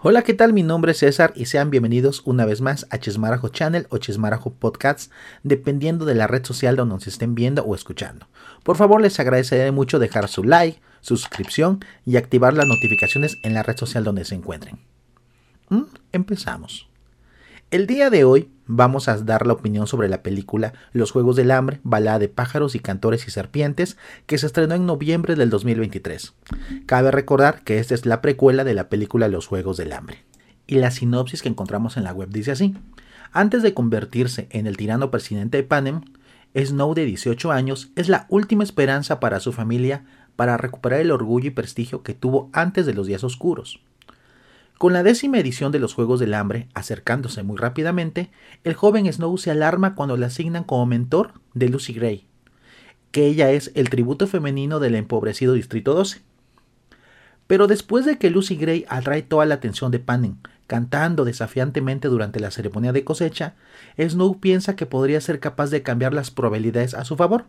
[0.00, 0.52] Hola, ¿qué tal?
[0.52, 4.52] Mi nombre es César y sean bienvenidos una vez más a Chismarajo Channel o Chismarajo
[4.52, 5.10] Podcasts,
[5.42, 8.28] dependiendo de la red social donde nos estén viendo o escuchando.
[8.62, 13.64] Por favor, les agradeceré mucho dejar su like, suscripción y activar las notificaciones en la
[13.64, 14.78] red social donde se encuentren.
[15.68, 15.86] ¿Mm?
[16.12, 16.88] Empezamos.
[17.72, 21.50] El día de hoy vamos a dar la opinión sobre la película Los Juegos del
[21.50, 23.96] Hambre, balada de pájaros y cantores y serpientes,
[24.26, 26.34] que se estrenó en noviembre del 2023.
[26.86, 30.24] Cabe recordar que esta es la precuela de la película Los Juegos del Hambre.
[30.66, 32.76] Y la sinopsis que encontramos en la web dice así.
[33.32, 36.02] Antes de convertirse en el tirano presidente de Panem,
[36.54, 40.04] Snow de 18 años es la última esperanza para su familia
[40.36, 43.80] para recuperar el orgullo y prestigio que tuvo antes de los días oscuros.
[44.78, 48.30] Con la décima edición de los Juegos del Hambre acercándose muy rápidamente,
[48.62, 52.28] el joven Snow se alarma cuando le asignan como mentor de Lucy Gray,
[53.10, 56.22] que ella es el tributo femenino del empobrecido Distrito 12.
[57.48, 60.36] Pero después de que Lucy Gray atrae toda la atención de Panem,
[60.68, 63.56] cantando desafiantemente durante la ceremonia de cosecha,
[63.98, 67.46] Snow piensa que podría ser capaz de cambiar las probabilidades a su favor.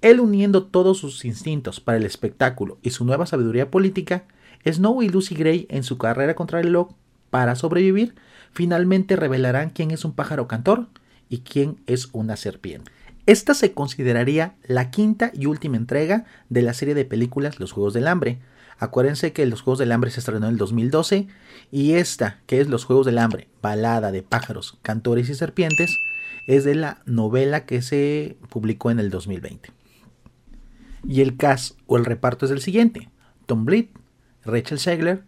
[0.00, 4.24] Él uniendo todos sus instintos para el espectáculo y su nueva sabiduría política,
[4.66, 6.90] Snow y Lucy Gray en su carrera contra el reloj
[7.30, 8.14] para sobrevivir
[8.52, 10.88] finalmente revelarán quién es un pájaro cantor
[11.28, 12.90] y quién es una serpiente.
[13.26, 17.92] Esta se consideraría la quinta y última entrega de la serie de películas Los Juegos
[17.92, 18.38] del Hambre.
[18.78, 21.26] Acuérdense que Los Juegos del Hambre se estrenó en el 2012
[21.72, 25.90] y esta, que es Los Juegos del Hambre, balada de pájaros, cantores y serpientes,
[26.46, 29.70] es de la novela que se publicó en el 2020.
[31.08, 33.10] Y el cast o el reparto es el siguiente.
[33.46, 33.90] Tom Blyth,
[34.46, 35.24] Rachel Segler,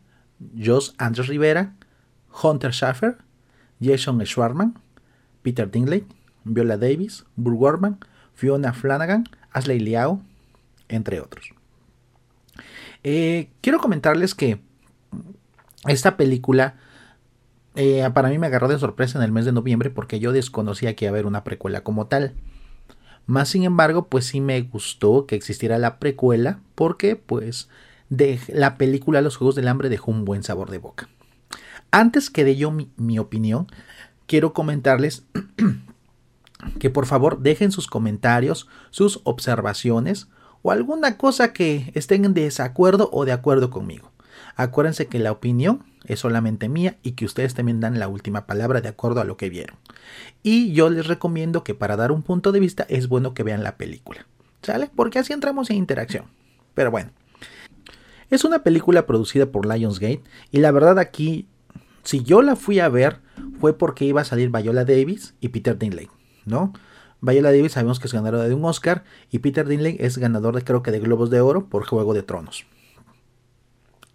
[0.56, 1.74] Josh Andres Rivera,
[2.42, 3.18] Hunter Schaffer,
[3.80, 4.78] Jason Schwarman,
[5.42, 6.06] Peter Dingley,
[6.44, 7.98] Viola Davis, Burr Gorman,
[8.34, 10.22] Fiona Flanagan, Ashley Liao,
[10.88, 11.50] entre otros.
[13.04, 14.60] Eh, quiero comentarles que
[15.86, 16.76] esta película
[17.76, 20.96] eh, para mí me agarró de sorpresa en el mes de noviembre porque yo desconocía
[20.96, 22.34] que iba a haber una precuela como tal.
[23.26, 27.68] Más sin embargo, pues sí me gustó que existiera la precuela porque pues
[28.10, 31.08] de la película Los Juegos del Hambre dejó un buen sabor de boca.
[31.90, 33.66] Antes que de yo mi, opinión,
[34.26, 35.24] quiero comentarles
[36.78, 40.28] que por favor dejen sus comentarios, sus observaciones
[40.62, 44.10] o alguna cosa que estén en desacuerdo o de acuerdo conmigo.
[44.54, 48.80] Acuérdense que la opinión es solamente mía y que ustedes también dan la última palabra
[48.80, 49.76] de acuerdo a lo que vieron.
[50.42, 53.62] Y yo les recomiendo que para dar un punto de vista es bueno que vean
[53.62, 54.26] la película.
[54.62, 54.90] ¿Sale?
[54.94, 56.24] Porque así entramos en interacción.
[56.74, 57.10] Pero bueno,
[58.30, 61.48] es una película producida por Lionsgate y la verdad aquí,
[62.02, 63.20] si yo la fui a ver,
[63.60, 66.10] fue porque iba a salir Viola Davis y Peter Dinklage,
[66.44, 66.72] ¿no?
[67.20, 70.62] Viola Davis sabemos que es ganadora de un Oscar y Peter Dinklage es ganador de
[70.62, 72.66] creo que de Globos de Oro por Juego de Tronos.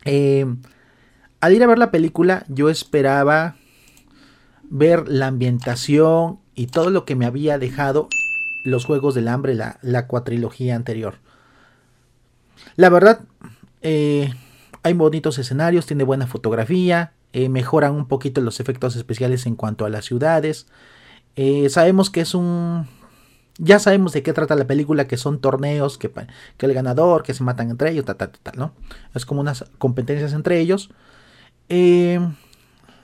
[0.06, 0.46] Eh,
[1.40, 3.56] al ir a ver la película yo esperaba
[4.64, 8.10] ver la ambientación y todo lo que me había dejado
[8.64, 11.16] los Juegos del Hambre, la, la cuatrilogía anterior.
[12.76, 13.22] La verdad,
[13.84, 14.34] eh,
[14.82, 19.86] hay bonitos escenarios, tiene buena fotografía, eh, mejoran un poquito los efectos especiales en cuanto
[19.86, 20.68] a las ciudades.
[21.36, 22.88] Eh, sabemos que es un...
[23.60, 26.12] Ya sabemos de qué trata la película, que son torneos, que,
[26.60, 28.74] el ganador, que se matan entre ellos, tal, tal, tal, ¿no?
[29.14, 30.90] Es como unas competencias entre ellos.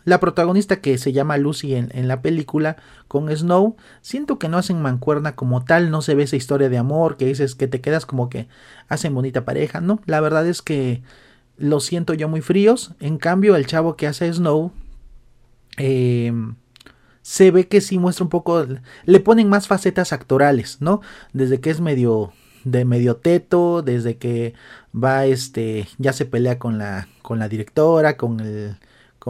[0.06, 2.78] La protagonista que se llama Lucy en, en, la película
[3.08, 6.78] con Snow, siento que no hacen mancuerna como tal, no se ve esa historia de
[6.78, 8.48] amor que dices que te quedas como que
[8.88, 10.02] hacen bonita pareja, ¿no?
[10.06, 11.04] La verdad es que
[11.58, 12.94] lo siento yo muy fríos.
[13.00, 14.72] En cambio, el chavo que hace Snow
[15.78, 16.34] eh,
[17.22, 18.66] se ve que sí muestra un poco,
[19.06, 21.02] le ponen más facetas actorales, ¿no?
[21.34, 22.34] Desde que es medio
[22.64, 24.54] de medio teto, desde que
[24.94, 28.78] va este, ya se pelea con la, con la directora, con el,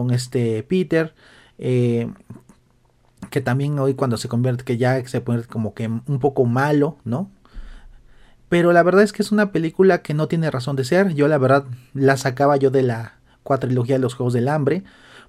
[0.00, 1.12] con este Peter,
[1.58, 2.10] eh,
[3.28, 6.96] que también hoy cuando se convierte, que ya se pone como que un poco malo,
[7.04, 7.30] ¿no?
[8.48, 11.12] Pero la verdad es que es una película que no tiene razón de ser.
[11.12, 14.84] Yo la verdad la sacaba yo de la cuatrilogía de los Juegos del Hambre.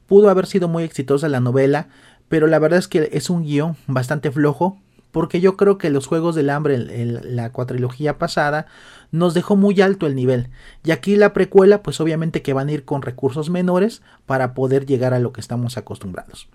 [0.07, 1.89] Pudo haber sido muy exitosa la novela,
[2.29, 4.79] pero la verdad es que es un guion bastante flojo.
[5.11, 8.67] Porque yo creo que los Juegos del Hambre, en la cuatrilogía pasada,
[9.11, 10.49] nos dejó muy alto el nivel.
[10.83, 14.85] Y aquí la precuela, pues obviamente que van a ir con recursos menores para poder
[14.85, 16.47] llegar a lo que estamos acostumbrados.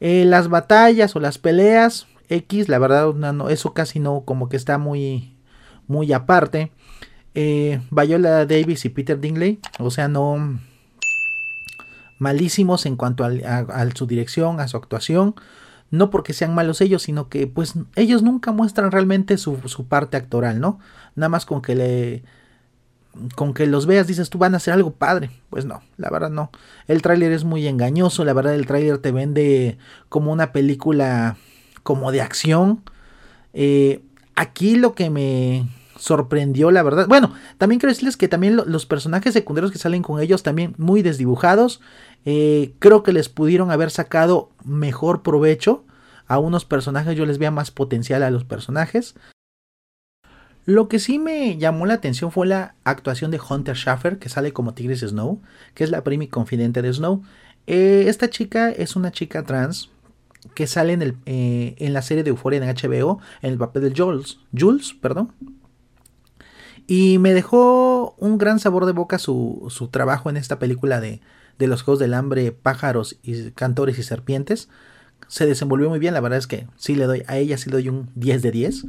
[0.00, 4.56] Eh, las batallas o las peleas, X, la verdad, no, eso casi no, como que
[4.56, 5.34] está muy,
[5.86, 6.72] muy aparte.
[7.34, 10.58] Eh, Viola Davis y Peter Dingley, o sea, no
[12.18, 15.34] malísimos en cuanto a, su dirección, a su actuación.
[15.90, 19.58] No porque sean malos ellos, sino que pues ellos nunca muestran realmente su,
[19.88, 20.80] parte actoral, ¿no?
[21.14, 22.24] Nada más con que le
[23.36, 25.30] con que los veas dices tú van a hacer algo padre.
[25.50, 26.50] Pues no, la verdad no.
[26.88, 29.78] El tráiler es muy engañoso, la verdad el tráiler te vende
[30.08, 31.36] como una película
[31.84, 32.82] como de acción.
[33.52, 34.02] Eh,
[34.34, 37.06] aquí lo que me sorprendió, la verdad.
[37.08, 41.02] Bueno, también quiero decirles que también los personajes secundarios que salen con ellos también muy
[41.02, 41.80] desdibujados.
[42.24, 45.84] Eh, creo que les pudieron haber sacado mejor provecho
[46.26, 47.16] a unos personajes.
[47.16, 49.14] Yo les veía más potencial a los personajes.
[50.66, 54.52] Lo que sí me llamó la atención fue la actuación de Hunter Schaffer, que sale
[54.52, 55.42] como Tigris Snow,
[55.74, 57.22] que es la prima y confidente de Snow.
[57.66, 59.90] Eh, esta chica es una chica trans
[60.54, 63.82] que sale en, el, eh, en la serie de Euphoria en HBO en el papel
[63.82, 65.32] de Jules, Jules, perdón.
[66.86, 71.20] Y me dejó un gran sabor de boca su, su trabajo en esta película de,
[71.58, 74.68] de los Juegos del Hambre, Pájaros, y Cantores y Serpientes.
[75.28, 77.76] Se desenvolvió muy bien, la verdad es que sí le doy, a ella sí le
[77.76, 78.86] doy un 10 de 10.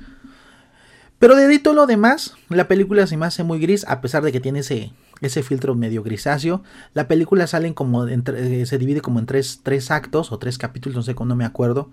[1.19, 4.33] Pero de todo lo demás, la película se me hace muy gris, a pesar de
[4.33, 4.91] que tiene ese,
[5.21, 6.61] ese filtro medio grisáceo.
[6.93, 10.95] La película salen como eh, se divide como en tres, tres, actos o tres capítulos,
[10.97, 11.89] no sé cuándo me acuerdo.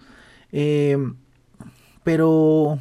[0.51, 0.99] Eh,
[2.03, 2.81] pero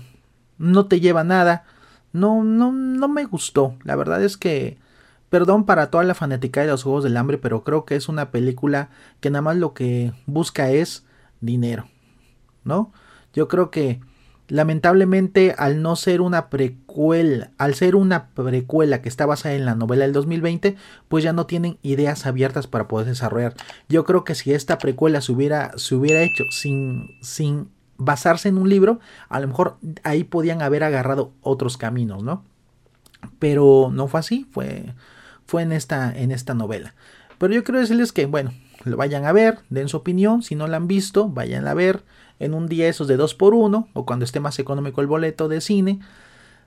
[0.58, 1.64] no te lleva nada.
[2.14, 3.76] No, no, no me gustó.
[3.84, 4.78] La verdad es que,
[5.30, 8.32] perdón para toda la fanática de los Juegos del Hambre, pero creo que es una
[8.32, 11.06] película que nada más lo que busca es
[11.40, 11.88] dinero.
[12.64, 12.92] ¿No?
[13.34, 14.02] Yo creo que
[14.52, 19.76] lamentablemente al no ser una precuela, al ser una precuela que está basada en la
[19.76, 20.76] novela del 2020,
[21.08, 23.54] pues ya no tienen ideas abiertas para poder desarrollar.
[23.88, 27.70] Yo creo que si esta precuela se hubiera, se hubiera hecho sin, sin
[28.04, 29.00] basarse en un libro,
[29.30, 32.44] a lo mejor ahí podían haber agarrado otros caminos, ¿no?
[33.38, 34.94] Pero no fue así, fue,
[35.46, 36.96] fue en, esta, en esta novela.
[37.38, 38.52] Pero yo quiero decirles que, bueno,
[38.84, 42.04] lo vayan a ver, den su opinión, si no la han visto, vayan a ver
[42.40, 45.48] en un día esos de 2 por 1 o cuando esté más económico el boleto
[45.48, 46.00] de cine.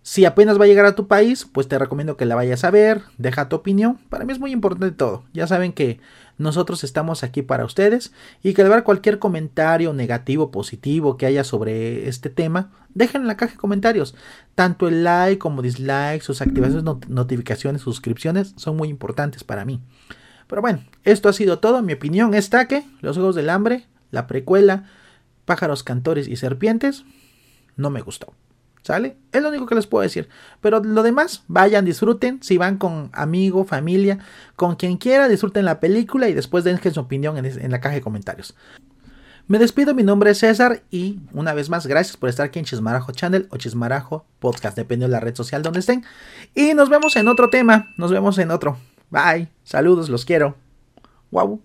[0.07, 2.71] Si apenas va a llegar a tu país, pues te recomiendo que la vayas a
[2.71, 3.97] ver, deja tu opinión.
[4.11, 5.25] Para mí es muy importante todo.
[5.33, 5.99] Ya saben que
[6.37, 8.13] nosotros estamos aquí para ustedes
[8.43, 13.39] y que ver cualquier comentario negativo, positivo que haya sobre este tema, dejen en la
[13.39, 14.15] caja de comentarios.
[14.55, 19.81] Tanto el like como dislike, sus activaciones, notificaciones, suscripciones son muy importantes para mí.
[20.49, 21.81] Pero bueno, esto ha sido todo.
[21.81, 24.85] Mi opinión está que Los Juegos del Hambre, la precuela,
[25.47, 27.07] Pájaros, Cantores y Serpientes,
[27.77, 28.35] no me gustó.
[28.85, 29.17] ¿Sale?
[29.33, 30.29] Es lo único que les puedo decir.
[30.61, 32.43] Pero lo demás, vayan, disfruten.
[32.43, 34.19] Si van con amigo, familia,
[34.57, 38.03] con quien quiera, disfruten la película y después dejen su opinión en, la caja de
[38.03, 38.55] comentarios.
[39.49, 42.67] Me despido, mi nombre es César y una vez más, gracias por estar aquí en
[42.67, 46.05] Chismarajo Channel o Chismarajo Podcast, dependiendo de la red social donde estén.
[46.55, 48.77] Y nos vemos en otro tema, nos vemos en otro.
[49.09, 50.57] Bye, saludos, los quiero.
[51.31, 51.63] Wow.